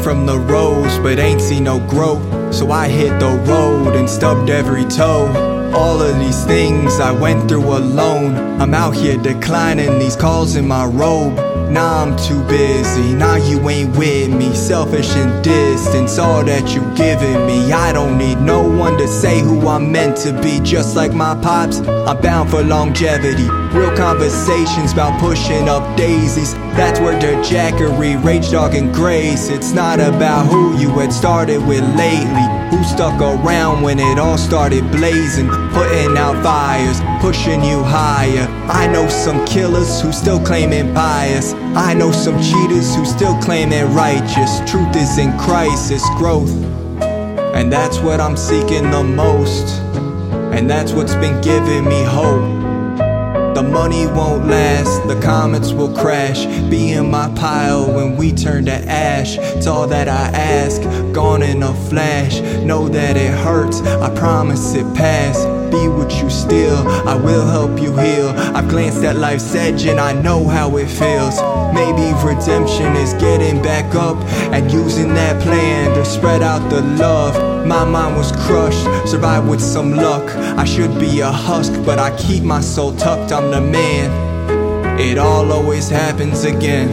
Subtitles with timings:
[0.00, 2.54] from the rose, but ain't seen no growth.
[2.54, 5.26] So I hit the road and stubbed every toe.
[5.74, 8.60] All of these things I went through alone.
[8.60, 11.34] I'm out here declining these calls in my robe.
[11.68, 13.12] Nah, I'm too busy.
[13.14, 14.54] Nah, you ain't with me.
[14.54, 17.72] Selfish and distance, all that you giving me.
[17.72, 20.60] I don't need no one to say who I'm meant to be.
[20.60, 23.61] Just like my pops, I'm bound for longevity.
[23.72, 26.52] Real conversations about pushing up daisies.
[26.76, 29.48] That's where the jackery, rage dog, and grace.
[29.48, 32.46] It's not about who you had started with lately.
[32.70, 35.48] Who stuck around when it all started blazing?
[35.70, 38.46] Putting out fires, pushing you higher.
[38.68, 41.54] I know some killers who still claiming pious.
[41.74, 44.60] I know some cheaters who still claiming righteous.
[44.70, 46.52] Truth is in crisis, growth.
[47.54, 49.80] And that's what I'm seeking the most.
[50.52, 52.71] And that's what's been giving me hope.
[53.54, 56.46] The money won't last, the comets will crash.
[56.70, 59.36] Be in my pile when we turn to ash.
[59.36, 60.80] It's all that I ask,
[61.12, 62.40] gone in a flash.
[62.64, 65.61] Know that it hurts, I promise it pass.
[65.72, 68.28] Be what you still, I will help you heal.
[68.54, 71.40] I've glanced at life's edge and I know how it feels.
[71.72, 74.18] Maybe redemption is getting back up
[74.52, 77.66] and using that plan to spread out the love.
[77.66, 80.28] My mind was crushed, survived with some luck.
[80.58, 83.32] I should be a husk, but I keep my soul tucked.
[83.32, 85.00] I'm the man.
[85.00, 86.90] It all always happens again.